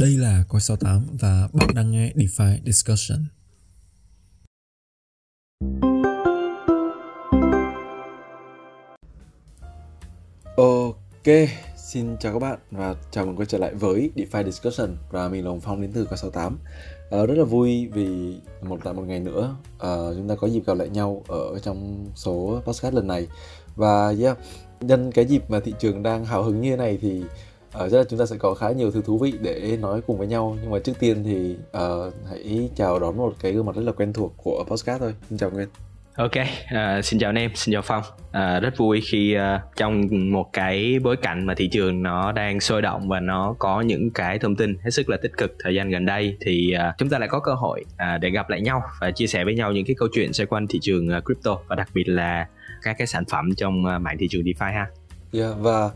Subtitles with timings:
[0.00, 3.18] Đây là Coi 68 và bạn đang nghe DeFi Discussion.
[10.56, 15.28] Ok, xin chào các bạn và chào mừng quay trở lại với DeFi Discussion và
[15.28, 16.58] mình là Hồng Phong đến từ Coi 68.
[16.64, 16.68] À,
[17.10, 20.62] ờ, rất là vui vì một lại một ngày nữa à, chúng ta có dịp
[20.66, 23.26] gặp lại nhau ở trong số podcast lần này
[23.76, 24.38] và yeah,
[24.80, 27.22] nhân cái dịp mà thị trường đang hào hứng như thế này thì
[27.84, 30.18] uh, chắc là chúng ta sẽ có khá nhiều thứ thú vị để nói cùng
[30.18, 33.76] với nhau nhưng mà trước tiên thì uh, hãy chào đón một cái gương mặt
[33.76, 35.68] rất là quen thuộc của podcast thôi xin chào nguyên
[36.16, 38.02] Ok, uh, xin chào anh em, xin chào Phong.
[38.28, 42.60] Uh, rất vui khi uh, trong một cái bối cảnh mà thị trường nó đang
[42.60, 45.74] sôi động và nó có những cái thông tin hết sức là tích cực thời
[45.74, 48.60] gian gần đây thì uh, chúng ta lại có cơ hội uh, để gặp lại
[48.60, 51.24] nhau và chia sẻ với nhau những cái câu chuyện xoay quanh thị trường uh,
[51.24, 52.46] crypto và đặc biệt là
[52.82, 54.86] các cái sản phẩm trong uh, mảng thị trường DeFi ha.
[55.32, 55.90] Yeah, và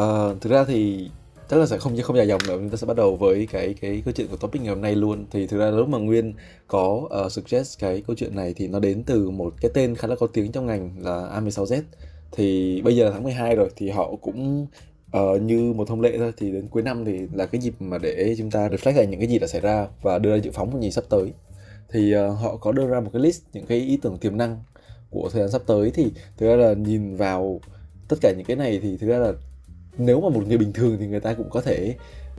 [0.00, 1.10] uh, thực ra thì
[1.52, 2.56] chắc là sẽ không không dài dòng nữa.
[2.58, 4.94] Chúng ta sẽ bắt đầu với cái cái câu chuyện của topic ngày hôm nay
[4.94, 5.26] luôn.
[5.30, 6.34] Thì thực ra lúc mà nguyên
[6.66, 10.08] có uh, suggest cái câu chuyện này thì nó đến từ một cái tên khá
[10.08, 11.82] là có tiếng trong ngành là A16Z
[12.32, 14.66] thì bây giờ là tháng 12 rồi thì họ cũng
[15.16, 16.32] uh, như một thông lệ thôi.
[16.36, 19.20] Thì đến cuối năm thì là cái dịp mà để chúng ta reflect lại những
[19.20, 21.32] cái gì đã xảy ra và đưa ra dự phóng của gì sắp tới.
[21.90, 24.58] Thì uh, họ có đưa ra một cái list những cái ý tưởng tiềm năng
[25.10, 25.90] của thời gian sắp tới.
[25.94, 27.60] Thì thực ra là nhìn vào
[28.08, 29.32] tất cả những cái này thì thực ra là
[29.98, 31.94] nếu mà một người bình thường thì người ta cũng có thể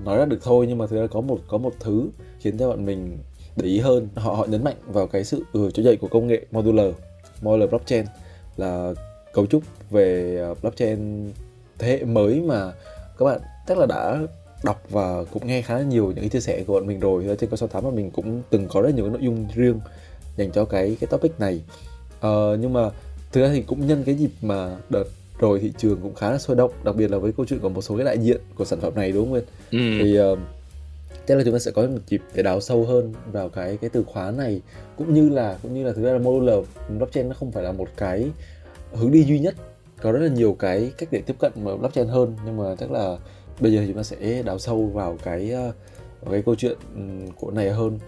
[0.06, 2.70] nói ra được thôi nhưng mà thực ra có một có một thứ khiến cho
[2.70, 3.18] bọn mình
[3.56, 4.08] để ý hơn.
[4.16, 6.94] Họ họ nhấn mạnh vào cái sự ừ, trỗi dậy của công nghệ modular
[7.42, 8.06] modular blockchain
[8.58, 8.94] là
[9.34, 11.32] cấu trúc về ờ, blockchain
[11.80, 12.72] thế hệ mới mà
[13.18, 14.20] các bạn chắc là đã
[14.64, 17.36] đọc và cũng nghe khá là nhiều những cái chia sẻ của bọn mình rồi.
[17.40, 19.80] Trên con số tám mà mình cũng từng có rất nhiều cái nội dung riêng
[20.38, 21.62] dành cho cái cái topic này.
[22.18, 22.90] Uh, nhưng mà
[23.32, 25.04] thực ra thì cũng nhân cái dịp mà đợt
[25.40, 27.70] rồi thị trường cũng khá là sôi động đặc biệt là với câu chuyện của
[27.70, 29.44] một số cái đại diện của sản phẩm này đúng không Nguyên?
[29.72, 30.04] Ừ.
[30.04, 30.40] Thì uh,
[31.28, 33.90] chắc là chúng ta sẽ có một dịp để đào sâu hơn vào cái cái
[33.90, 34.62] từ khóa này
[34.98, 36.60] cũng như là cũng như là thực ra là modular
[36.98, 38.30] blockchain nó không phải là một cái
[38.94, 39.56] hướng đi duy nhất
[40.02, 43.18] có rất là nhiều cái cách để tiếp cận blockchain hơn nhưng mà chắc là
[43.60, 45.76] bây giờ chúng ta sẽ đào sâu vào cái uh,
[46.22, 46.78] vào cái câu chuyện
[47.40, 48.00] của này hơn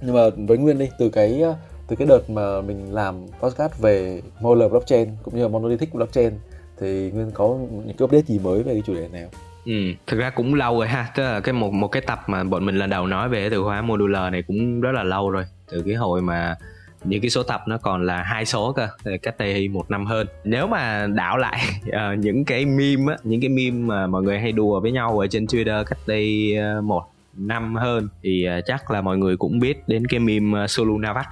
[0.00, 1.56] nhưng mà với nguyên đi từ cái uh,
[1.88, 6.32] từ cái đợt mà mình làm podcast về modular blockchain cũng như là monolithic blockchain
[6.80, 9.40] thì nguyên có những cái update gì mới về cái chủ đề này không?
[9.66, 9.72] Ừ,
[10.06, 12.66] thực ra cũng lâu rồi ha, tức là cái một một cái tập mà bọn
[12.66, 15.82] mình lần đầu nói về từ khóa modular này cũng rất là lâu rồi, từ
[15.86, 16.56] cái hồi mà
[17.04, 18.88] những cái số tập nó còn là hai số cơ
[19.22, 20.26] cách đây một năm hơn.
[20.44, 24.38] Nếu mà đảo lại uh, những cái meme á những cái meme mà mọi người
[24.38, 27.02] hay đùa với nhau ở trên twitter cách đây uh, một
[27.34, 31.26] năm hơn thì uh, chắc là mọi người cũng biết đến cái meme uh, Solunavax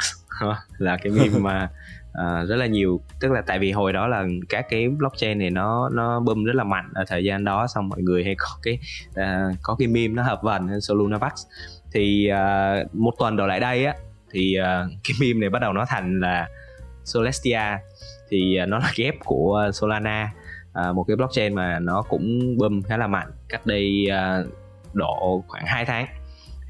[0.78, 1.68] là cái meme mà
[2.10, 3.00] uh, rất là nhiều.
[3.20, 6.56] Tức là tại vì hồi đó là các cái blockchain này nó nó bơm rất
[6.56, 8.78] là mạnh ở thời gian đó xong mọi người hay có cái
[9.10, 11.32] uh, có cái meme nó hợp vần Solunavax
[11.92, 13.94] thì uh, một tuần đổ lại đây á
[14.30, 16.48] thì uh, cái meme này bắt đầu nó thành là
[17.04, 17.78] Solestia.
[18.30, 20.34] Thì uh, nó là ghép của Solana.
[20.80, 24.46] Uh, một cái blockchain mà nó cũng bơm khá là mạnh cách đây uh,
[24.94, 26.06] độ khoảng 2 tháng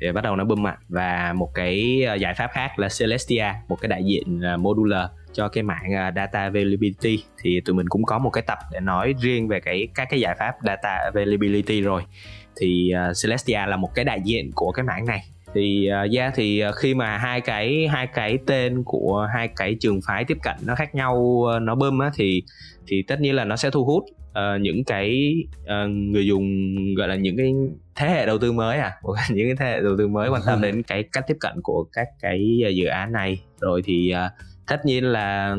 [0.01, 0.79] thì bắt đầu nó bơm mạnh.
[0.89, 5.09] Và một cái ờ, giải pháp khác là Celestia một cái đại diện ờ, modular
[5.33, 7.25] cho cái mạng ờ, data availability.
[7.43, 10.21] Thì tụi mình cũng có một cái tập để nói riêng về cái các cái
[10.21, 12.03] giải pháp data availability rồi.
[12.61, 15.23] Thì uh, Celestia là một cái đại diện của cái mảng này.
[15.55, 20.01] Thì uh, yeah thì khi mà hai cái hai cái tên của hai cái trường
[20.07, 22.43] phái tiếp cận nó khác nhau nó bơm á thì
[22.87, 24.05] thì tất nhiên là nó sẽ thu hút
[24.37, 27.53] uh, những cái uh, người dùng gọi là những cái
[27.95, 28.93] thế hệ đầu tư mới à
[29.31, 31.85] những cái thế hệ đầu tư mới quan tâm đến cái cách tiếp cận của
[31.93, 33.41] các cái dự án này.
[33.61, 34.33] Rồi thì uh,
[34.67, 35.57] tất nhiên là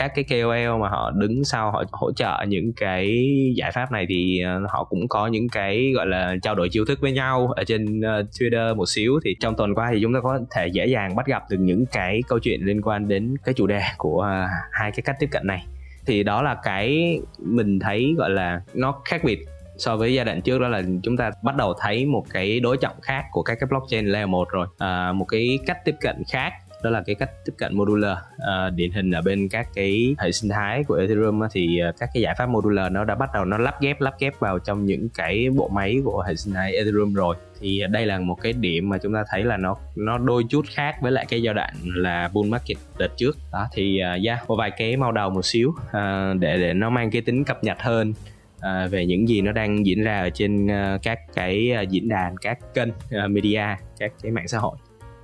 [0.00, 3.26] các cái KOL mà họ đứng sau họ hỗ trợ những cái
[3.56, 6.84] giải pháp này thì ờ, họ cũng có những cái gọi là trao đổi chiêu
[6.84, 9.20] thức với nhau ở trên Twitter một xíu.
[9.24, 11.84] Thì trong tuần qua thì chúng ta có thể dễ dàng bắt gặp được những
[11.92, 15.46] cái câu chuyện liên quan đến cái chủ đề của hai cái cách tiếp cận
[15.46, 15.66] này
[16.06, 19.46] thì đó là cái mình thấy gọi là nó khác biệt
[19.78, 22.76] so với giai đoạn trước đó là chúng ta bắt đầu thấy một cái đối
[22.76, 24.66] trọng khác của các cái blockchain layer 1 rồi.
[24.78, 28.18] À, một cái cách tiếp cận khác đó là cái cách tiếp cận modular.
[28.36, 32.10] Uh, điển hình ở bên các cái hệ sinh thái của Ethereum thì uh, các
[32.14, 34.86] cái giải pháp modular nó đã bắt đầu nó lắp ghép lắp ghép vào trong
[34.86, 37.36] những cái bộ máy của hệ sinh thái Ethereum rồi.
[37.60, 40.44] Thì ờ, đây là một cái điểm mà chúng ta thấy là nó nó đôi
[40.48, 43.36] chút khác với lại cái giai đoạn là bull market đợt trước.
[43.52, 46.90] Đó thì uh, yeah một vài cái màu đầu một xíu uh, để để nó
[46.90, 48.14] mang cái tính cập nhật hơn
[48.60, 52.08] à, về những gì nó đang diễn ra ở trên uh, các cái uh, diễn
[52.08, 53.62] đàn các kênh uh, media
[53.98, 54.76] các cái mạng xã hội.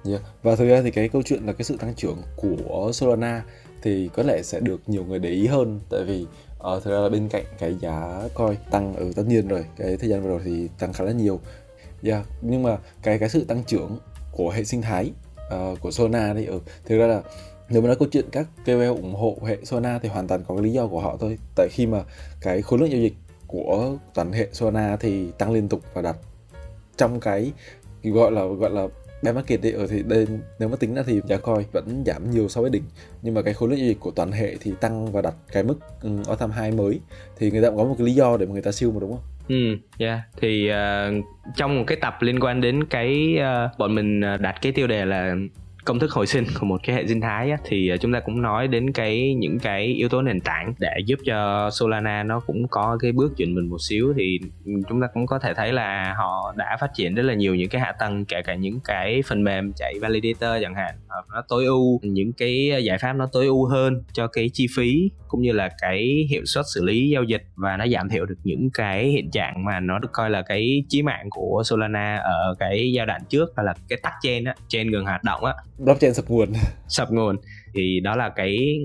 [0.08, 0.22] Yeah.
[0.42, 3.44] Và thực ra thì cái câu chuyện là cái sự tăng trưởng của Solana
[3.82, 6.26] thì có lẽ sẽ được nhiều người để ý hơn tại vì
[6.74, 9.64] uh, thực ra là bên cạnh cái giá coin tăng ở ừ, tất nhiên rồi
[9.76, 11.40] cái thời gian vừa rồi thì tăng khá là nhiều
[12.02, 12.26] yeah.
[12.42, 13.98] nhưng mà cái cái sự tăng trưởng
[14.32, 15.12] của hệ sinh thái
[15.54, 17.22] uh, của Solana thì ừ, thực ra là
[17.68, 20.54] nếu mà nói câu chuyện các KOL ủng hộ hệ Solana thì hoàn toàn có
[20.54, 22.02] cái lý do của họ thôi tại khi mà
[22.40, 23.14] cái khối lượng giao dịch
[23.46, 26.16] của toàn hệ Solana thì tăng liên tục và đặt
[26.96, 27.52] trong cái
[28.02, 28.88] gọi là gọi là
[29.26, 30.26] bear market đi ở thì đây
[30.58, 32.82] nếu mà tính ra thì giá coin vẫn giảm nhiều so với đỉnh
[33.23, 35.62] nhưng mà cái khối lượng giao dịch của toàn hệ thì tăng và đặt cái
[35.62, 37.00] mức ừ, um, all time high mới
[37.38, 39.00] thì người ta cũng có một cái lý do để mà người ta siêu mà
[39.00, 39.23] đúng không?
[39.49, 40.20] Ừ, yeah.
[40.37, 41.25] Thì uh,
[41.56, 44.87] trong một cái tập liên quan đến cái uh, bọn mình ờ, đặt cái tiêu
[44.87, 45.34] đề là
[45.86, 48.20] công thức hồi sinh của một cái hệ sinh thái á, thì ờ, chúng ta
[48.20, 52.40] cũng nói đến cái những cái yếu tố nền tảng để giúp cho Solana nó
[52.40, 54.14] cũng có cái bước chuyển mình một xíu.
[54.16, 57.34] Thì ừ, chúng ta cũng có thể thấy là họ đã phát triển rất là
[57.34, 60.94] nhiều những cái hạ tầng kể cả những cái phần mềm chạy validator chẳng hạn
[61.34, 65.10] nó tối ưu những cái giải pháp nó tối ưu hơn cho cái chi phí
[65.28, 68.38] cũng như là cái hiệu suất xử lý giao dịch và nó giảm thiểu được
[68.44, 72.54] những cái hiện trạng mà nó được coi là cái chí mạng của Solana ở
[72.58, 76.14] cái giai đoạn trước là cái tắc trên á, trên ngừng hoạt động á blockchain
[76.14, 76.52] sập nguồn.
[76.88, 77.37] Sập nguồn.
[77.75, 78.78] Thì đó là cái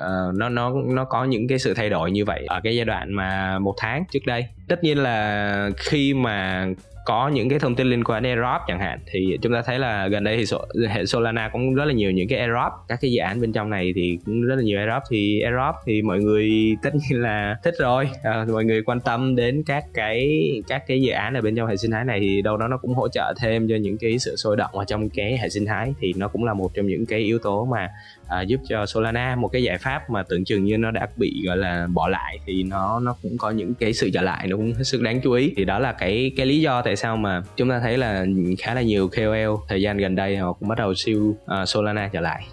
[0.00, 2.84] uh, nó nó nó có những cái sự thay đổi như vậy ở cái giai
[2.84, 4.46] đoạn mà một tháng trước đây.
[4.68, 6.66] Tất nhiên là khi mà
[7.06, 9.78] có những cái thông tin liên quan đến airdrop chẳng hạn thì chúng ta thấy
[9.78, 10.44] là gần đây thì
[10.88, 13.70] hệ Solana cũng rất là nhiều những cái airdrop các cái dự án bên trong
[13.70, 17.56] này thì cũng rất là nhiều airdrop thì airdrop thì mọi người tất nhiên là
[17.64, 18.08] thích rồi.
[18.22, 21.68] À, mọi người quan tâm đến các cái các cái dự án ở bên trong
[21.68, 24.18] hệ sinh thái này thì đâu đó nó cũng hỗ trợ thêm cho những cái
[24.18, 26.86] sự sôi động ở trong cái hệ sinh thái thì nó cũng là một trong
[26.86, 27.90] những cái yếu tố mà
[28.28, 31.42] à, giúp cho Solana một cái giải pháp mà tưởng chừng như nó đã bị
[31.46, 34.56] gọi là bỏ lại thì nó nó cũng có những cái sự trở lại nó
[34.56, 35.52] cũng hết sức đáng chú ý.
[35.56, 38.26] Thì đó là cái cái lý do tại sao mà chúng ta thấy là
[38.58, 42.08] khá là nhiều KOL thời gian gần đây họ cũng bắt đầu siêu uh, Solana
[42.12, 42.46] trở lại.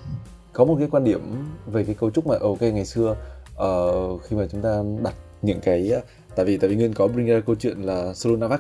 [0.53, 1.19] Có một cái quan điểm
[1.65, 3.15] về cái cấu trúc mà ok ngày xưa
[3.63, 4.69] uh, khi mà chúng ta
[5.03, 5.91] đặt những cái
[6.35, 8.57] tại vì tại vì nguyên có bring ra câu chuyện là Solana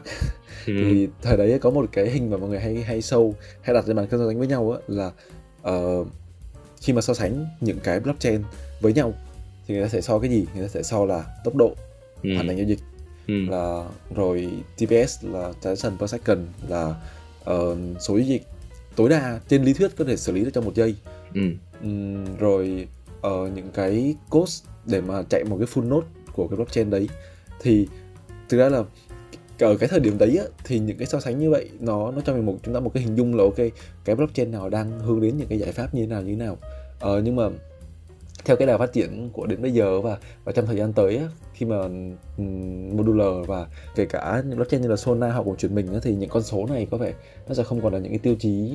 [0.67, 0.73] ừ.
[0.83, 3.83] thì thời đấy có một cái hình mà mọi người hay hay sâu hay đặt
[3.87, 5.11] trên bàn cân so sánh với nhau á là
[5.71, 6.07] uh,
[6.83, 8.41] khi mà so sánh những cái blockchain
[8.81, 9.13] với nhau
[9.67, 11.75] thì người ta sẽ so cái gì người ta sẽ so là tốc độ
[12.23, 12.33] ừ.
[12.35, 12.79] hoàn thành giao dịch
[13.27, 13.33] ừ.
[13.49, 13.85] là
[14.15, 16.95] rồi TPS là transaction per second là
[17.41, 18.43] uh, số giao dịch
[18.95, 20.95] tối đa trên lý thuyết có thể xử lý được trong một giây
[21.33, 21.41] ừ.
[21.81, 22.87] um, rồi
[23.27, 27.09] uh, những cái cost để mà chạy một cái full node của cái blockchain đấy
[27.61, 27.87] thì
[28.49, 28.83] thực ra là
[29.59, 32.21] ở cái thời điểm đấy á, thì những cái so sánh như vậy nó nó
[32.25, 33.57] cho mình một chúng ta một cái hình dung là ok
[34.05, 36.45] cái blockchain nào đang hướng đến những cái giải pháp như thế nào như thế
[36.45, 36.57] nào.
[36.99, 37.49] Ờ, nhưng mà
[38.45, 41.17] theo cái đà phát triển của đến bây giờ và và trong thời gian tới
[41.17, 41.77] á, khi mà
[42.37, 45.99] um, modular và kể cả những blockchain như là Solana họ cũng chuyển mình á,
[46.03, 47.13] thì những con số này có vẻ
[47.47, 48.71] nó sẽ không còn là những cái tiêu chí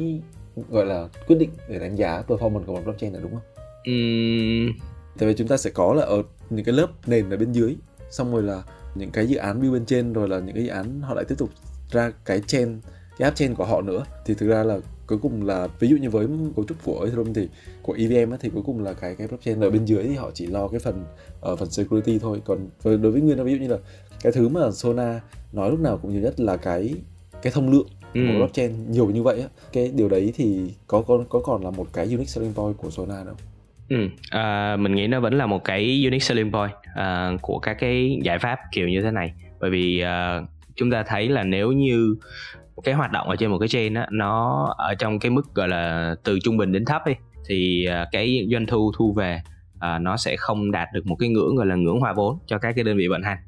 [0.71, 3.65] gọi là quyết định để đánh giá performance của một blockchain là đúng không?
[3.91, 4.79] Uhm...
[5.19, 7.77] Tại vì chúng ta sẽ có là ở những cái lớp nền ở bên dưới
[8.11, 8.63] xong rồi là
[8.95, 11.25] những cái dự án build bên trên rồi là những cái dự án họ lại
[11.29, 11.51] tiếp tục
[11.91, 12.81] ra cái chain
[13.19, 14.05] cái app chain của họ nữa.
[14.25, 16.27] Thì thực ra là cuối cùng là ví dụ như với
[16.57, 17.49] cấu trúc của Ethereum thì
[17.83, 20.47] của EVM thì cuối cùng là cái cái blockchain ở bên dưới thì họ chỉ
[20.47, 21.05] lo cái phần
[21.41, 22.43] ở uh, phần security thôi.
[22.45, 23.79] Còn đối với nguyên ví dụ như là
[24.23, 25.21] cái thứ mà Sona
[25.53, 26.95] nói lúc nào cũng nhiều nhất là cái
[27.43, 28.21] cái thông lượng ừ.
[28.29, 28.91] của blockchain.
[28.91, 32.07] Nhiều như vậy á cái điều đấy thì có có có còn là một cái
[32.07, 33.35] unique selling point của Sona đâu
[33.88, 37.76] Ừ, à, mình nghĩ nó vẫn là một cái unique selling point à, của các
[37.81, 39.32] cái giải pháp kiểu như thế này.
[39.61, 40.40] Bởi vì à,
[40.76, 42.16] chúng ta thấy là nếu như
[42.85, 45.68] cái hoạt động ở trên một cái chain á nó ở trong cái mức gọi
[45.68, 47.12] là từ trung bình đến thấp đi
[47.49, 49.40] thì à, cái doanh thu thu về
[49.78, 52.59] à, nó sẽ không đạt được một cái ngưỡng gọi là ngưỡng hòa vốn cho
[52.59, 53.38] các cái đơn vị vận hành.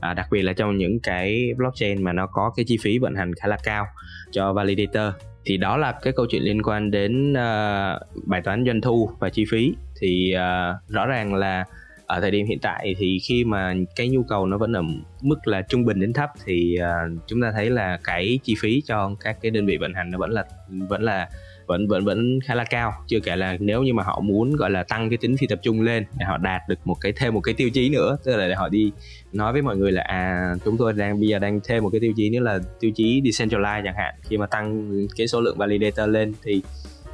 [0.00, 3.14] À, đặc biệt là trong những cái blockchain mà nó có cái chi phí vận
[3.14, 3.86] hành khá là cao
[4.32, 5.14] cho validator
[5.46, 9.30] thì đó là cái câu chuyện liên quan đến uh, bài toán doanh thu và
[9.30, 9.74] chi phí.
[10.00, 11.64] Thì uh, rõ ràng là
[12.06, 14.82] ở thời điểm hiện tại thì khi mà cái nhu cầu nó vẫn ở
[15.22, 18.82] mức là trung bình đến thấp thì uh, chúng ta thấy là cái chi phí
[18.86, 21.28] cho các cái đơn vị vận hành nó vẫn là vẫn là
[21.66, 22.92] vẫn vẫn vẫn khá là cao.
[23.06, 25.58] Chưa kể là nếu như mà họ muốn gọi là tăng cái tính phi tập
[25.62, 28.36] trung lên để họ đạt được một cái thêm một cái tiêu chí nữa tức
[28.36, 28.92] là để họ đi
[29.32, 32.00] nói với mọi người là à chúng tôi đang bây giờ đang thêm một cái
[32.00, 34.14] tiêu chí nữa là tiêu chí decentralize chẳng hạn.
[34.22, 36.62] Khi mà tăng cái số lượng validator lên thì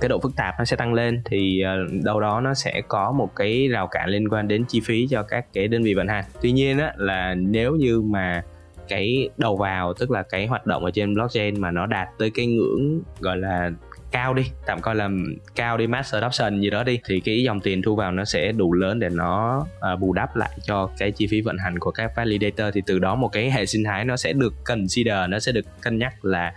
[0.00, 3.12] cái độ phức tạp nó sẽ tăng lên thì ờ, đâu đó nó sẽ có
[3.12, 6.08] một cái rào cản liên quan đến chi phí cho các cái đơn vị vận
[6.08, 6.24] hành.
[6.42, 8.42] Tuy nhiên á là nếu như mà
[8.88, 12.30] cái đầu vào tức là cái hoạt động ở trên blockchain mà nó đạt tới
[12.30, 13.70] cái ngưỡng gọi là
[14.12, 15.08] cao đi tạm coi là
[15.54, 18.52] cao đi mass adoption gì đó đi thì cái dòng tiền thu vào nó sẽ
[18.52, 21.90] đủ lớn để nó uh, bù đắp lại cho cái chi phí vận hành của
[21.90, 22.74] các validator.
[22.74, 25.64] Thì từ đó một cái hệ sinh thái nó sẽ được consider nó sẽ được
[25.80, 26.52] cân nhắc là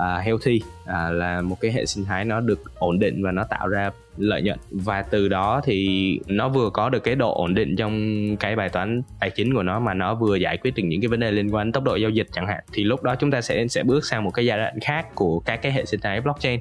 [0.00, 3.44] uh, healthy uh, là một cái hệ sinh thái nó được ổn định và nó
[3.44, 4.58] tạo ra lợi nhuận.
[4.70, 8.68] Và từ đó thì nó vừa có được cái độ ổn định trong cái bài
[8.68, 11.30] toán tài chính của nó mà nó vừa giải quyết được những cái vấn đề
[11.30, 13.82] liên quan tốc độ giao dịch chẳng hạn thì lúc đó chúng ta sẽ sẽ
[13.82, 16.60] bước sang một cái giai đoạn khác của các cái hệ sinh thái blockchain.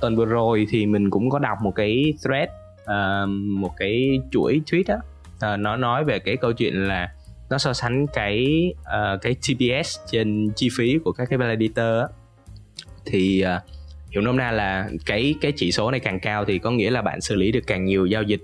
[0.00, 2.48] Tuần vừa rồi thì mình cũng có đọc một cái thread
[2.82, 4.96] uh, một cái chuỗi tweet á
[5.54, 7.12] uh, nó nói về cái câu chuyện là
[7.50, 12.21] nó so sánh cái uh, cái TPS trên chi phí của các cái validator á
[13.06, 13.62] thì uh,
[14.10, 17.02] hiểu nôm na là cái cái chỉ số này càng cao thì có nghĩa là
[17.02, 18.40] bạn xử lý được càng nhiều giao dịch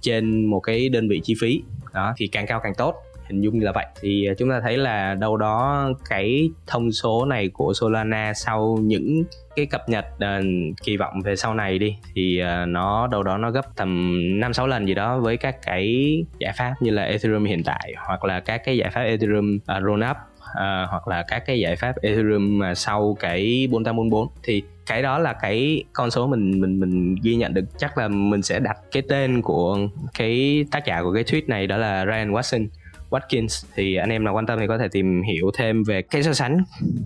[0.00, 1.62] trên một cái đơn vị chi phí.
[1.94, 2.94] Đó thì càng cao càng tốt
[3.32, 3.86] hình dung như là vậy.
[4.00, 8.78] Thì à, chúng ta thấy là đâu đó cái thông số này của Solana sau
[8.82, 9.24] những
[9.56, 10.44] cái cập nhật uh,
[10.82, 14.52] kỳ vọng về sau này đi thì uh, nó đâu đó nó gấp tầm 5
[14.52, 18.24] 6 lần gì đó với các cái giải pháp như là Ethereum hiện tại hoặc
[18.24, 20.16] là các cái giải pháp Ethereum uh, Rollup
[20.52, 25.18] uh, hoặc là các cái giải pháp Ethereum mà sau cái 4844 thì cái đó
[25.18, 27.64] là cái con số mình mình mình ghi nhận được.
[27.78, 29.78] Chắc là mình sẽ đặt cái tên của
[30.18, 32.66] cái tác giả của cái tweet này đó là Ryan Watson
[33.10, 33.66] Watkins.
[33.74, 36.32] Thì anh em nào quan tâm thì có thể tìm hiểu thêm về cái so
[36.32, 36.64] sánh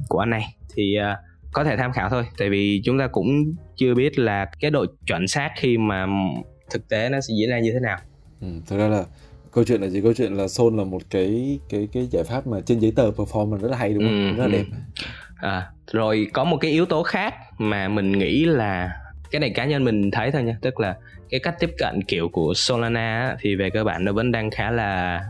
[0.09, 0.57] của anh này.
[0.75, 1.19] Thì uh,
[1.53, 2.25] có thể tham khảo thôi.
[2.39, 6.07] Tại vì chúng ta cũng chưa biết là cái độ chuẩn xác khi mà
[6.71, 7.99] thực tế nó sẽ diễn ra như thế nào.
[8.41, 9.05] Ừ, thực ra là
[9.57, 12.47] câu chuyện là gì câu chuyện là Sol là một cái cái cái giải pháp
[12.47, 14.37] mà trên giấy tờ performance rất là hay đúng không?
[14.37, 14.65] Ừ, rất là đẹp.
[14.71, 15.09] Ừ, ừ.
[15.37, 18.91] À, rồi có một cái yếu tố khác mà mình nghĩ là
[19.31, 20.57] cái này cá nhân mình thấy thôi nha.
[20.63, 20.97] Tức là
[21.31, 24.71] cái cách tiếp cận kiểu của Solana thì về cơ bản nó vẫn đang khá
[24.71, 25.21] là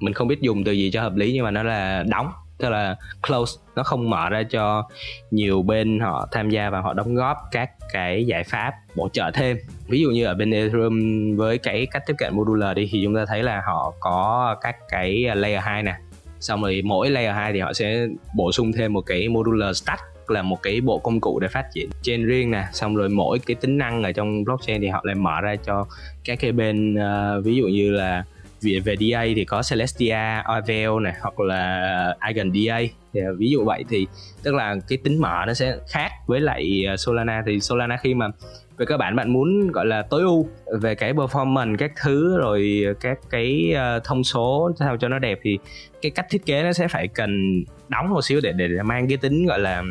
[0.00, 2.68] mình không biết dùng từ gì cho hợp lý nhưng mà nó là đóng tức
[2.68, 4.88] là close nó không mở ra cho
[5.30, 9.30] nhiều bên họ tham gia và họ đóng góp các cái giải pháp bổ trợ
[9.34, 9.56] thêm.
[9.88, 13.16] Ví dụ như ở bên Ethereum với cái cách tiếp cận modular đi thì chúng
[13.16, 15.94] ta thấy là họ có các cái layer 2 nè.
[16.40, 20.02] Xong rồi mỗi layer 2 thì họ sẽ bổ sung thêm một cái modular stack
[20.28, 22.64] là một cái bộ công cụ để phát triển trên riêng nè.
[22.72, 25.86] Xong rồi mỗi cái tính năng ở trong blockchain thì họ lại mở ra cho
[26.24, 28.24] các cái bên uh, ví dụ như là
[28.62, 32.78] về, về DA thì có Celestia, Avel này hoặc là Eigen DA
[33.12, 34.06] thì à, ví dụ vậy thì
[34.42, 37.42] tức là cái tính mở nó sẽ khác với lại à, Solana.
[37.46, 38.28] Thì Solana khi mà
[38.78, 40.48] về cơ bản bạn muốn gọi là tối ưu
[40.80, 45.38] về cái performance các thứ rồi các cái à, thông số sao cho nó đẹp
[45.42, 45.58] thì
[46.02, 49.16] cái cách thiết kế nó sẽ phải cần đóng một xíu để để mang cái
[49.16, 49.82] tính gọi là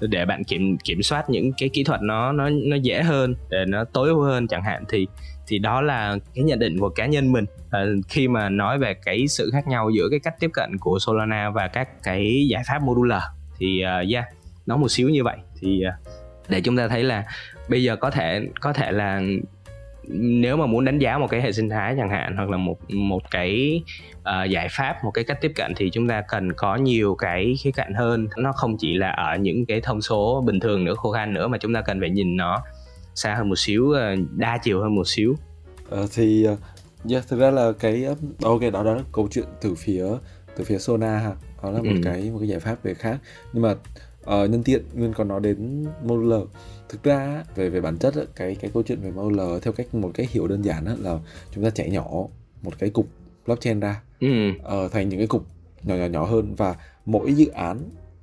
[0.00, 3.64] để bạn kiểm kiểm soát những cái kỹ thuật nó nó nó dễ hơn để
[3.68, 4.84] nó tối ưu hơn chẳng hạn.
[4.88, 5.06] Thì
[5.48, 7.44] thì đó là cái nhận định của cá nhân mình.
[7.70, 10.98] À, khi mà nói về cái sự khác nhau giữa cái cách tiếp cận của
[10.98, 13.22] Solana và các cái giải pháp modular
[13.58, 14.24] thì uh, yeah
[14.66, 15.36] nó một xíu như vậy.
[15.60, 16.08] Thì uh,
[16.48, 17.24] để chúng ta thấy là
[17.68, 19.22] bây giờ có thể có thể là
[20.10, 22.90] nếu mà muốn đánh giá một cái hệ sinh thái chẳng hạn hoặc là một
[22.90, 23.82] một cái
[24.18, 27.54] uh, giải pháp một cái cách tiếp cận thì chúng ta cần có nhiều cái
[27.60, 28.28] khía cạnh hơn.
[28.36, 31.48] Nó không chỉ là ở những cái thông số bình thường nữa khô khan nữa
[31.48, 32.62] mà chúng ta cần phải nhìn nó
[33.18, 35.34] xa hơn một xíu ờ, đa chiều hơn một xíu.
[35.88, 36.46] Ờ, thì
[37.10, 38.04] yeah, thực ra là cái
[38.42, 40.06] ok đó đó là câu chuyện từ phía
[40.56, 41.34] từ phía Sona ha.
[41.62, 42.00] Đó là một ừ.
[42.04, 43.18] cái một cái giải pháp về khác.
[43.52, 46.42] Nhưng mà uh, nhân tiện nguyên còn nói đến modular.
[46.88, 50.10] Thực ra về về bản chất cái cái câu chuyện về modular theo cách một
[50.14, 51.18] cách hiểu đơn giản là
[51.54, 52.10] chúng ta chạy nhỏ
[52.62, 53.06] một cái cục
[53.46, 54.48] blockchain ra ừ.
[54.48, 55.46] uh, thành những cái cục
[55.82, 56.54] nhỏ nhỏ nhỏ hơn.
[56.54, 57.78] Và mỗi dự án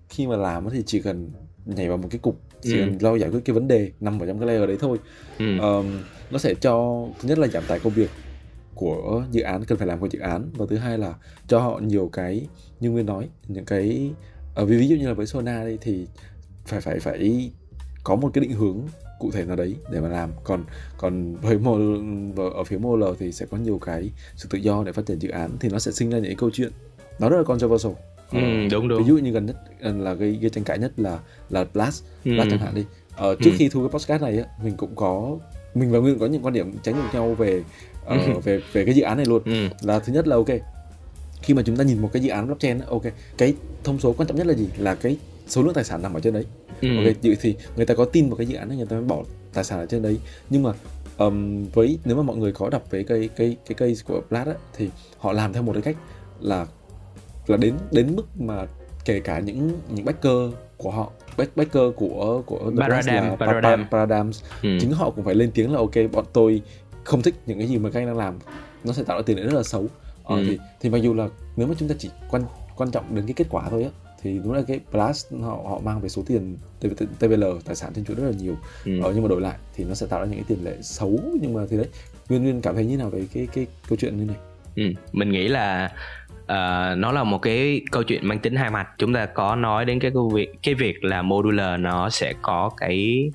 [0.09, 1.31] khi mà làm thì chỉ cần
[1.65, 2.89] nhảy vào một cái cục chỉ ừ.
[2.99, 4.97] lo giải quyết cái vấn đề nằm ở trong cái layer đấy thôi
[5.39, 5.59] ừ.
[5.59, 5.85] um,
[6.31, 8.09] nó sẽ cho thứ nhất là giảm tải công việc
[8.75, 11.13] của dự án cần phải làm của dự án và thứ hai là
[11.47, 12.47] cho họ nhiều cái
[12.79, 14.11] như nguyên nói những cái
[14.61, 16.07] uh, ví dụ như là với Sona đây thì
[16.65, 17.51] phải phải phải
[18.03, 18.81] có một cái định hướng
[19.19, 20.63] cụ thể nào đấy để mà làm còn
[20.97, 21.77] còn với mô
[22.53, 25.29] ở phía MOL thì sẽ có nhiều cái sự tự do để phát triển dự
[25.29, 26.71] án thì nó sẽ sinh ra những cái câu chuyện
[27.19, 27.93] nó rất là controversial
[28.31, 28.39] ừ,
[28.71, 31.65] đúng đúng ví dụ như gần nhất là gây gây tranh cãi nhất là là
[31.73, 32.31] Blast ừ.
[32.31, 33.55] Blast chẳng hạn đi ờ, trước ừ.
[33.59, 35.37] khi thu cái podcast này á mình cũng có
[35.75, 37.63] mình và Nguyên có những quan điểm tránh ngược nhau về
[38.05, 39.67] uh, về về cái dự án này luôn ừ.
[39.81, 40.49] là thứ nhất là ok
[41.41, 43.03] khi mà chúng ta nhìn một cái dự án blockchain ok
[43.37, 43.53] cái
[43.83, 45.17] thông số quan trọng nhất là gì là cái
[45.47, 46.45] số lượng tài sản nằm ở trên đấy
[46.81, 46.87] ừ.
[46.97, 49.23] ok thì người ta có tin vào cái dự án này người ta mới bỏ
[49.53, 50.17] tài sản ở trên đấy
[50.49, 50.71] nhưng mà
[51.17, 54.47] um, với nếu mà mọi người có đọc về cái cái cái case của Blast
[54.47, 55.95] á, thì họ làm theo một cái cách
[56.39, 56.65] là
[57.47, 58.65] là đến đến mức mà
[59.05, 63.85] kể cả những những backer của họ back, backer của của Paradam, Paradam.
[63.91, 64.69] Paradams ừ.
[64.81, 66.61] chính họ cũng phải lên tiếng là ok bọn tôi
[67.03, 68.39] không thích những cái gì mà các anh đang làm
[68.83, 69.87] nó sẽ tạo ra tiền lệ rất là xấu
[70.23, 70.43] ờ, ừ.
[70.47, 72.43] thì thì mặc dù là nếu mà chúng ta chỉ quan
[72.77, 73.89] quan trọng đến cái kết quả thôi á
[74.21, 76.57] thì đúng là cái plus họ họ mang về số tiền
[77.19, 79.01] TVL tài sản trên chuỗi rất là nhiều ừ.
[79.03, 81.19] ờ, nhưng mà đổi lại thì nó sẽ tạo ra những cái tiền lệ xấu
[81.41, 81.87] nhưng mà thì đấy
[82.29, 84.37] nguyên nguyên cảm thấy như nào về cái cái câu chuyện như này
[84.75, 84.83] ừ.
[85.11, 85.89] mình nghĩ là
[86.43, 89.85] uh, nó là một cái câu chuyện mang tính hai mặt chúng ta có nói
[89.85, 93.29] đến cái việc cái việc là modular nó sẽ có cái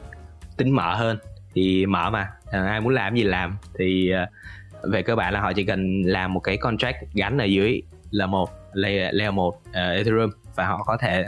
[0.56, 1.18] tính mở hơn.
[1.54, 3.56] Thì mở mà à, ai muốn làm gì làm.
[3.78, 7.44] Thì uh, về cơ bản là họ chỉ cần làm một cái contract gắn ở
[7.44, 10.30] dưới là một layer layer một uh, ethereum.
[10.54, 11.24] Và họ có thể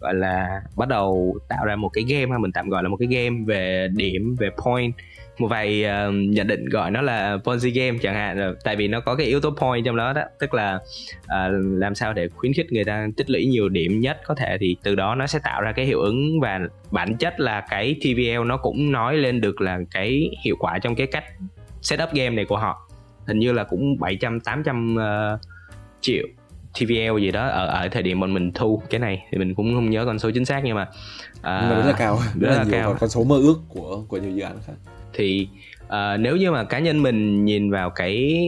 [0.00, 2.96] gọi là bắt đầu tạo ra một cái game hay mình tạm gọi là một
[2.96, 4.94] cái game về điểm về point
[5.38, 9.00] một vài uh, nhận định gọi nó là Ponzi game chẳng hạn tại vì nó
[9.00, 10.78] có cái yếu tố point trong đó đó tức là
[11.24, 14.56] uh, làm sao để khuyến khích người ta tích lũy nhiều điểm nhất có thể
[14.60, 17.96] thì từ đó nó sẽ tạo ra cái hiệu ứng và bản chất là cái
[18.00, 21.24] TVL nó cũng nói lên được là cái hiệu quả trong cái cách
[21.82, 22.88] setup game này của họ.
[23.26, 25.40] Hình như là cũng 700 800 uh,
[26.00, 26.26] triệu
[26.78, 29.74] TVL gì đó ở ở thời điểm bọn mình thu cái này thì mình cũng
[29.74, 30.88] không nhớ con số chính xác nhưng mà
[31.42, 32.18] à, mà rất là cao.
[32.34, 32.96] rất, rất là, là cao.
[33.00, 34.72] con số mơ ước của của nhiều dự án khác
[35.14, 35.48] thì
[35.86, 38.46] uh, nếu như mà cá nhân mình nhìn vào cái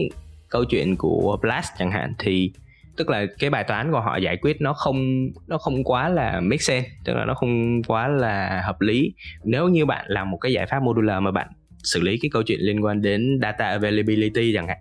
[0.49, 2.51] câu chuyện của Blast chẳng hạn thì
[2.97, 6.39] tức là cái bài toán của họ giải quyết nó không nó không quá là
[6.39, 9.13] make sense tức là nó không quá là hợp lý.
[9.43, 11.47] Nếu như bạn làm một cái giải pháp modular mà bạn
[11.83, 14.77] xử lý cái câu chuyện liên quan đến data availability chẳng hạn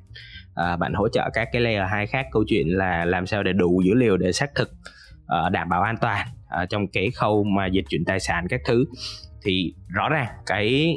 [0.55, 3.53] à, bạn hỗ trợ các cái layer hai khác câu chuyện là làm sao để
[3.53, 4.71] đủ dữ liệu để xác thực
[5.23, 6.27] uh, đảm bảo an toàn
[6.63, 8.85] uh, trong cái khâu mà dịch chuyển tài sản các thứ
[9.45, 10.97] thì rõ ràng cái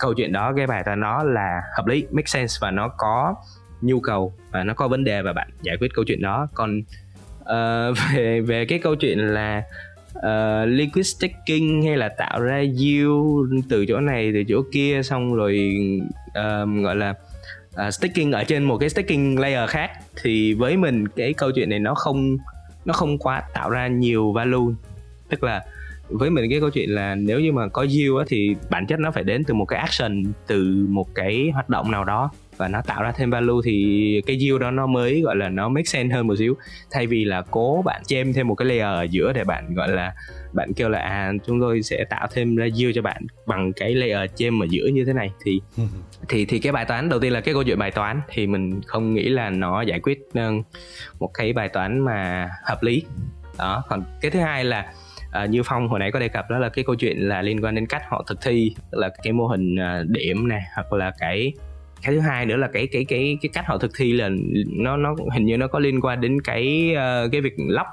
[0.00, 3.34] câu chuyện đó cái bài toán nó là hợp lý make sense và nó có
[3.80, 6.48] nhu cầu và nó có vấn đề và bạn giải quyết câu chuyện đó.
[6.54, 6.78] Còn
[7.40, 9.62] uh, về về cái câu chuyện là
[10.18, 15.34] uh, liquid staking hay là tạo ra yield từ chỗ này từ chỗ kia xong
[15.34, 15.70] rồi
[16.26, 17.14] uh, gọi là
[17.86, 19.90] uh, staking ở trên một cái staking layer khác
[20.22, 22.36] thì với mình cái câu chuyện này nó không
[22.84, 24.74] nó không quá tạo ra nhiều value.
[25.28, 25.62] Tức là
[26.10, 29.00] với mình cái câu chuyện là nếu như mà có yield á, thì bản chất
[29.00, 32.68] nó phải đến từ một cái action từ một cái hoạt động nào đó và
[32.68, 35.84] nó tạo ra thêm value thì cái yield đó nó mới gọi là nó make
[35.84, 36.54] sense hơn một xíu.
[36.90, 39.88] Thay vì là cố bạn chêm thêm một cái layer ở giữa để bạn gọi
[39.88, 40.14] là
[40.52, 43.94] bạn kêu là à chúng tôi sẽ tạo thêm ra yield cho bạn bằng cái
[43.94, 45.60] layer chêm ở giữa như thế này thì
[46.28, 48.80] thì thì cái bài toán đầu tiên là cái câu chuyện bài toán thì mình
[48.86, 50.18] không nghĩ là nó giải quyết
[51.20, 53.02] một cái bài toán mà hợp lý.
[53.58, 54.92] Đó còn cái thứ hai là
[55.30, 57.64] à, như phong hồi nãy có đề cập đó là cái câu chuyện là liên
[57.64, 60.92] quan đến cách họ thực thi tức là cái mô hình à, điểm này hoặc
[60.92, 61.52] là cái
[62.02, 64.30] cái thứ hai nữa là cái cái cái cái cách họ thực thi là
[64.66, 67.86] nó nó hình như nó có liên quan đến cái ờ, cái việc lóc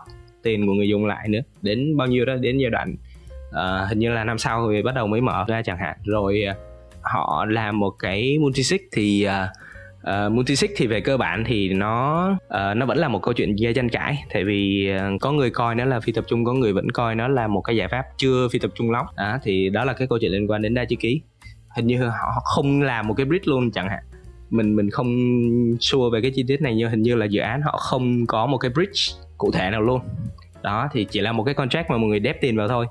[0.43, 1.39] tiền của người dùng lại nữa.
[1.61, 2.95] Đến bao nhiêu đó đến giai đoạn
[3.49, 5.97] uh, hình như là năm sau thì bắt đầu mới mở ra chẳng hạn.
[6.03, 6.57] Rồi uh,
[7.01, 9.31] họ làm một cái multisig thì uh,
[10.07, 13.55] uh, multisig thì về cơ bản thì nó uh, nó vẫn là một câu chuyện
[13.63, 14.23] gây tranh cãi.
[14.33, 17.15] Tại vì uh, có người coi nó là phi tập trung có người vẫn coi
[17.15, 19.05] nó là một cái giải pháp chưa phi tập trung lắm.
[19.17, 21.21] Đó thì đó là cái câu chuyện liên quan đến đa chữ ký
[21.75, 24.03] hình như họ không làm một cái bridge luôn chẳng hạn.
[24.49, 25.07] Mình mình không
[25.79, 28.45] sure về cái chi tiết này nhưng hình như là dự án họ không có
[28.45, 30.01] một cái bridge cụ thể nào luôn.
[30.63, 32.85] Đó thì chỉ là một cái contract mà mọi người đép tiền vào thôi.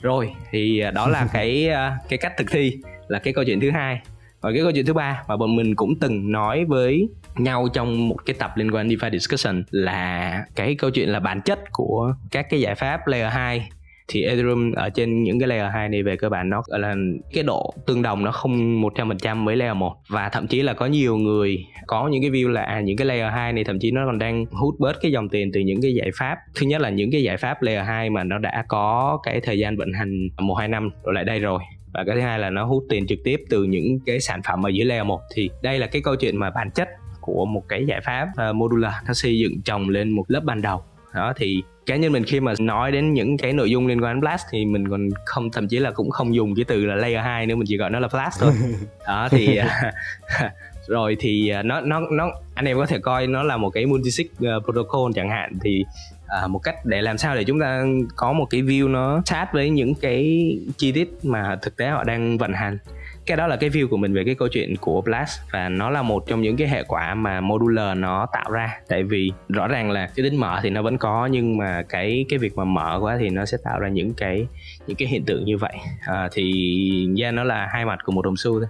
[0.00, 1.70] Rồi thì đó là cái
[2.08, 4.00] cái cách thực thi là cái câu chuyện thứ hai
[4.40, 8.08] và cái câu chuyện thứ ba mà bọn mình cũng từng nói với nhau trong
[8.08, 12.14] một cái tập liên quan DeFi discussion là cái câu chuyện là bản chất của
[12.30, 13.68] các cái giải pháp layer 2
[14.08, 16.94] thì Ethereum ở trên những cái layer 2 này về cơ bản nó là
[17.32, 20.86] cái độ tương đồng nó không 100% với layer 1 và thậm chí là có
[20.86, 23.90] nhiều người có những cái view là à, những cái layer 2 này thậm chí
[23.90, 26.36] nó còn đang hút bớt cái dòng tiền từ những cái giải pháp.
[26.54, 29.58] Thứ nhất là những cái giải pháp layer 2 mà nó đã có cái thời
[29.58, 31.60] gian vận hành một hai năm rồi lại đây rồi
[31.98, 34.66] và cái thứ hai là nó hút tiền trực tiếp từ những cái sản phẩm
[34.66, 36.88] ở dưới layer 1 thì đây là cái câu chuyện mà bản chất
[37.20, 38.92] của một cái giải pháp uh, modular.
[39.06, 40.82] Nó xây dựng trồng lên một lớp ban đầu.
[41.14, 44.14] Đó thì cá nhân mình khi mà nói đến những cái nội dung liên quan
[44.14, 46.94] đến Blast thì mình còn không thậm chí là cũng không dùng cái từ là
[46.94, 48.52] layer 2 nữa mình chỉ gọi nó là Blast thôi.
[49.06, 49.92] Đó thì à,
[50.86, 53.86] rồi thì à, nó nó nó anh em có thể coi nó là một cái
[53.86, 54.28] multisig
[54.64, 55.52] protocol chẳng hạn.
[55.62, 55.84] Thì
[56.28, 57.84] à, một cách để làm sao để chúng ta
[58.16, 62.04] có một cái view nó sát với những cái chi tiết mà thực tế họ
[62.04, 62.78] đang vận hành.
[63.26, 65.90] Cái đó là cái view của mình về cái câu chuyện của Blast và nó
[65.90, 68.80] là một trong những cái hệ quả mà modular nó tạo ra.
[68.88, 72.24] Tại vì rõ ràng là cái tính mở thì nó vẫn có nhưng mà cái
[72.28, 74.46] cái việc mà mở quá thì nó sẽ tạo ra những cái
[74.86, 75.74] những cái hiện tượng như vậy.
[76.06, 78.68] À, thì ra nó là hai mặt của một đồng xu thôi.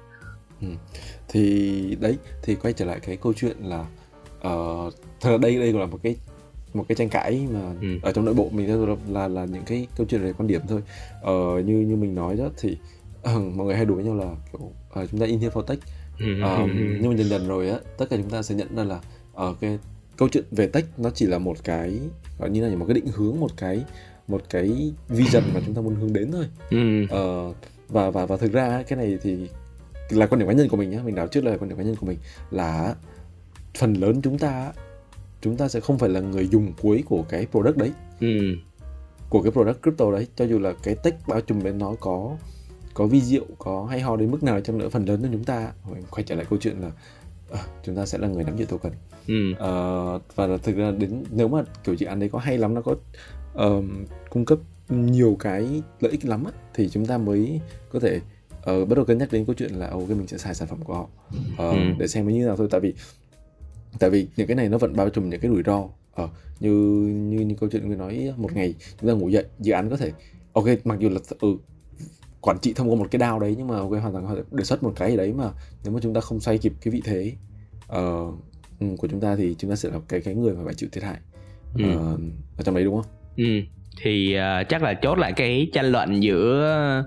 [0.60, 0.68] Ừ.
[1.28, 3.78] thì đấy thì quay trở lại cái câu chuyện là
[4.48, 6.16] uh, thật là đây đây là một cái
[6.78, 7.88] một cái tranh cãi mà ừ.
[8.02, 10.60] ở trong nội bộ mình là, là là những cái câu chuyện về quan điểm
[10.68, 10.82] thôi.
[11.22, 12.76] Ờ, như như mình nói đó thì
[13.22, 14.60] ừ, mọi người hay đùa với nhau là kiểu
[15.02, 15.78] uh, chúng ta in here for tech
[16.14, 19.00] uh, nhưng mà dần dần rồi á tất cả chúng ta sẽ nhận ra là
[19.48, 19.78] uh, cái
[20.16, 21.98] câu chuyện về tech nó chỉ là một cái
[22.38, 23.84] gọi như là một cái định hướng một cái
[24.28, 26.46] một cái vision mà chúng ta muốn hướng đến thôi.
[27.04, 27.56] Uh,
[27.88, 29.48] và và và thực ra cái này thì
[30.10, 31.84] là quan điểm cá nhân của mình nhé mình nói trước là quan điểm cá
[31.84, 32.18] nhân của mình
[32.50, 32.94] là
[33.78, 34.72] phần lớn chúng ta
[35.40, 38.56] chúng ta sẽ không phải là người dùng cuối của cái product đấy ừ.
[39.30, 42.36] của cái product crypto đấy cho dù là cái tech bao trùm bên nó có
[42.94, 45.44] có vi diệu có hay ho đến mức nào chăng nữa phần lớn của chúng
[45.44, 45.72] ta
[46.10, 46.90] quay trở lại câu chuyện là
[47.50, 48.92] à, chúng ta sẽ là người nắm giữ token
[49.26, 49.50] ừ.
[49.52, 52.74] uh, và là thực ra đến nếu mà kiểu dự án đấy có hay lắm
[52.74, 52.92] nó có
[53.66, 53.84] uh,
[54.30, 57.60] cung cấp nhiều cái lợi ích lắm á, thì chúng ta mới
[57.92, 58.20] có thể
[58.58, 60.78] uh, bắt đầu cân nhắc đến câu chuyện là ok mình sẽ xài sản phẩm
[60.84, 61.06] của họ
[61.52, 61.78] uh, ừ.
[61.98, 62.94] để xem nó như nào thôi tại vì
[63.98, 66.72] tại vì những cái này nó vẫn bao trùm những cái rủi ro uh, như
[67.30, 69.96] như như câu chuyện người nói một ngày chúng ta ngủ dậy dự án có
[69.96, 70.12] thể
[70.52, 71.48] ok mặc dù là ừ,
[72.40, 74.42] quản trị thông qua một cái đao đấy nhưng mà ok hoàn toàn có thể
[74.50, 75.50] đề xuất một cái gì đấy mà
[75.84, 77.32] nếu mà chúng ta không xoay kịp cái vị thế
[77.84, 78.34] uh,
[78.98, 81.04] của chúng ta thì chúng ta sẽ là cái cái người mà phải chịu thiệt
[81.04, 81.18] hại
[81.74, 82.18] uh, ừ.
[82.56, 83.12] ở trong đấy đúng không?
[83.36, 83.44] Ừ
[84.02, 87.04] thì uh, chắc là chốt lại cái tranh luận giữa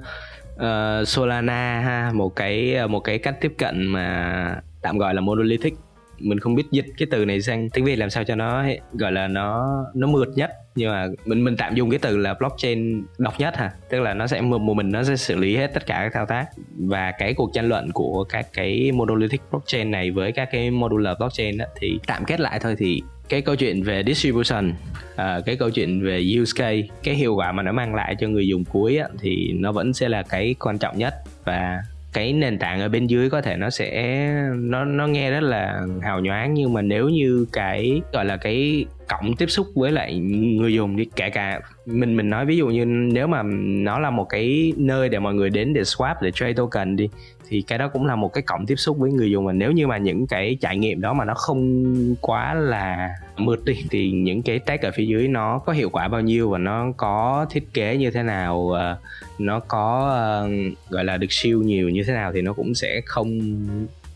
[0.56, 5.74] uh, Solana ha một cái một cái cách tiếp cận mà tạm gọi là monolithic
[6.24, 9.12] mình không biết dịch cái từ này sang tiếng việt làm sao cho nó gọi
[9.12, 10.52] là nó nó mượt nhất.
[10.76, 13.72] Nhưng mà mình mình tạm dùng cái từ là blockchain độc nhất hả?
[13.90, 16.26] Tức là nó sẽ một mình nó sẽ xử lý hết tất cả các thao
[16.26, 16.46] tác.
[16.78, 21.18] Và cái cuộc tranh luận của các cái monolithic blockchain này với các cái modular
[21.18, 24.74] blockchain đó, thì tạm kết lại thôi thì cái câu chuyện về distribution
[25.16, 28.28] à, cái câu chuyện về use case cái hiệu quả mà nó mang lại cho
[28.28, 31.14] người dùng cuối á, thì nó vẫn sẽ là cái quan trọng nhất.
[31.46, 31.80] Và
[32.14, 35.86] cái nền tảng ở bên dưới có thể nó sẽ, nó nó nghe rất là
[36.02, 40.20] hào nhoáng, nhưng mà nếu như cái, gọi là cái cộng tiếp xúc với lại
[40.20, 41.06] người dùng đi.
[41.16, 43.44] Kể cả mình mình nói ví dụ như nếu mà
[43.84, 47.10] nó là một cái nơi để mọi người đến để swap, để trade token đi,
[47.48, 49.46] thì cái đó cũng là một cái cộng tiếp xúc với người dùng.
[49.46, 53.66] Và nếu như mà những cái trải nghiệm đó mà nó không quá là mượt
[53.66, 56.58] đi, thì những cái tag ở phía dưới nó có hiệu quả bao nhiêu và
[56.58, 58.98] nó có thiết kế như thế nào ờ,
[59.40, 60.50] nó có ờ,
[60.90, 63.40] gọi là được siêu nhiều như thế nào thì nó cũng sẽ không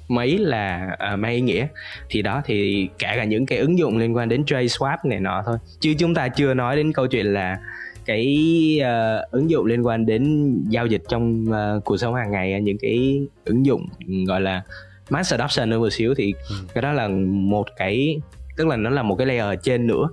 [0.08, 1.68] mấy là uh, mang ý nghĩa.
[2.10, 5.20] Thì đó thì cả cả những cái ứng dụng liên quan đến trade swap này
[5.20, 5.58] nọ thôi.
[5.80, 7.58] Chứ chúng ta chưa nói đến câu chuyện là
[8.06, 8.38] cái
[8.82, 12.78] uh, ứng dụng liên quan đến giao dịch trong uh, cuộc sống hàng ngày những
[12.78, 13.86] cái ứng dụng
[14.28, 14.62] gọi là
[15.10, 16.14] mass adoption hơn một xíu.
[16.18, 16.56] Thì ừ.
[16.74, 18.22] cái đó là một cái
[18.58, 20.08] tức là nó là một cái layer trên nữa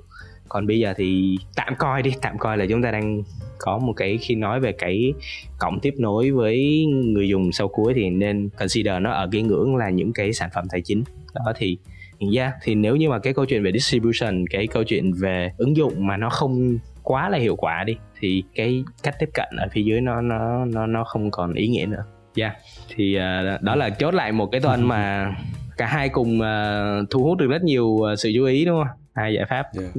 [0.48, 3.22] còn bây giờ thì tạm coi đi tạm coi là chúng ta đang
[3.58, 5.12] có một cái khi nói về cái
[5.58, 9.76] cổng tiếp nối với người dùng sau cuối thì nên consider nó ở cái ngưỡng
[9.76, 11.04] là những cái sản phẩm tài chính.
[11.34, 11.78] Đó thì
[12.36, 15.76] yeah, thì nếu như mà cái câu chuyện về distribution cái câu chuyện về ứng
[15.76, 19.68] dụng mà nó không quá là hiệu quả đi thì cái cách tiếp cận ở
[19.72, 22.04] phía dưới nó nó nó nó không còn ý nghĩa nữa.
[22.36, 22.52] Yeah
[22.96, 25.32] thì uh, đó là chốt lại một cái tuần mà
[25.76, 29.01] cả hai cùng uh, thu hút được rất nhiều uh, sự chú ý đúng không
[29.14, 29.92] hai giải pháp yeah.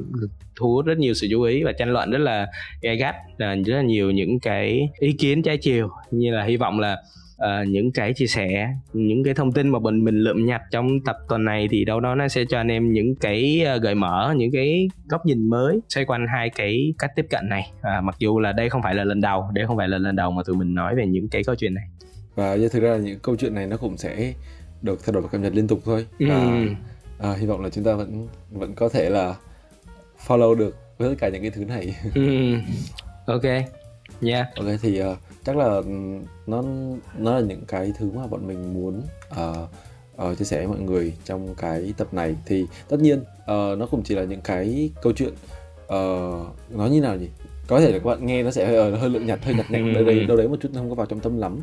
[0.56, 2.46] thu hút rất nhiều sự chú ý và tranh luận rất là
[2.82, 6.80] gay gắt rất là nhiều những cái ý kiến trái chiều như là hy vọng
[6.80, 6.98] là
[7.36, 11.00] uh, những cái chia sẻ những cái thông tin mà mình mình lượm nhặt trong
[11.00, 13.94] tập tuần này thì đâu đó nó sẽ cho anh em những cái uh, gợi
[13.94, 18.00] mở những cái góc nhìn mới xoay quanh hai cái cách tiếp cận này à,
[18.00, 20.30] mặc dù là đây không phải là lần đầu đây không phải là lần đầu
[20.30, 21.84] mà tụi mình nói về những cái câu chuyện này
[22.34, 24.34] và như thực ra là những câu chuyện này nó cũng sẽ
[24.82, 26.28] được thay đổi và cập nhật liên tục thôi ừ.
[26.30, 26.66] à,
[27.32, 29.34] hy vọng là chúng ta vẫn vẫn có thể là
[30.26, 31.96] follow được với tất cả những cái thứ này.
[32.14, 32.54] Ừ.
[33.26, 33.42] ok
[34.22, 35.80] yeah ok thì uh, chắc là
[36.46, 36.62] nó
[37.18, 39.68] nó là những cái thứ mà bọn mình muốn uh,
[40.22, 42.36] uh, chia sẻ với mọi người trong cái tập này.
[42.46, 45.32] Thì tất nhiên uh, nó cũng chỉ là những cái câu chuyện
[45.84, 47.28] uh, nói như nào nhỉ?
[47.66, 49.84] Có thể là các bạn nghe nó sẽ hơi, hơi lượng nhặt hơi nhặt nhẽo.
[49.94, 51.60] Đâu đấy đâu đấy một chút không có vào trong tâm lắm.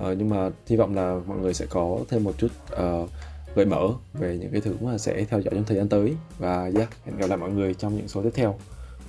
[0.00, 3.10] Uh, nhưng mà hy vọng là mọi người sẽ có thêm một chút uh,
[3.54, 6.14] gợi mở về những cái thứ mà sẽ theo dõi trong thời gian tới.
[6.38, 8.54] Và yeah, hẹn gặp lại mọi người trong những số tiếp theo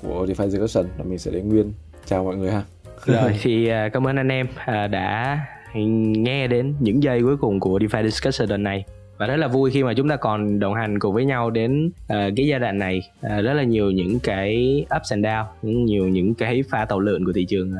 [0.01, 1.73] của DeFi Discussion là mình sẽ đến Nguyên.
[2.05, 2.63] Chào mọi người ha.
[3.05, 5.39] Rồi thì uh, cảm ơn anh em uh, đã
[5.75, 8.85] nghe đến những giây cuối cùng của DeFi Discussion lần này.
[9.17, 11.87] Và rất là vui khi mà chúng ta còn đồng hành cùng với nhau đến
[11.87, 13.01] uh, cái giai đoạn này.
[13.25, 17.25] Uh, rất là nhiều những cái ups and down nhiều những cái pha tàu lượn
[17.25, 17.73] của thị trường.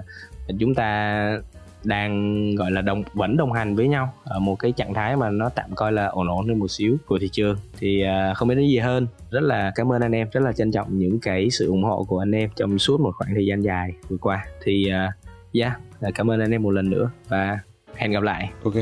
[0.60, 1.42] Chúng ta
[1.86, 5.30] đang gọi là đồng vẫn đồng hành với nhau ở một cái trạng thái mà
[5.30, 7.58] nó tạm coi là ổn ổn hơn một xíu của thị trường.
[7.80, 9.08] Thì uh, không biết nói gì hơn.
[9.32, 12.04] Rất là cảm ơn anh em rất là trân trọng những cái sự ủng hộ
[12.04, 14.46] của anh em trong suốt một khoảng thời gian dài vừa qua.
[14.64, 15.14] Thì uh,
[15.54, 15.74] yeah
[16.16, 17.60] cảm ơn anh em một lần nữa và
[17.96, 18.52] hẹn gặp lại.
[18.64, 18.76] Ok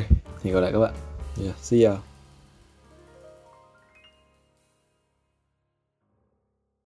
[0.43, 0.93] hẹn gặp lại các bạn.
[1.43, 2.12] Yeah, see you